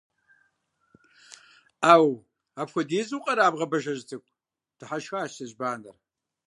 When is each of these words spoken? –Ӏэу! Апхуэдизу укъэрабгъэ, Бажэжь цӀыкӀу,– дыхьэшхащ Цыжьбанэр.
–Ӏэу! 1.81 2.09
Апхуэдизу 2.61 3.15
укъэрабгъэ, 3.17 3.65
Бажэжь 3.71 4.03
цӀыкӀу,– 4.07 4.35
дыхьэшхащ 4.77 5.29
Цыжьбанэр. 5.37 5.95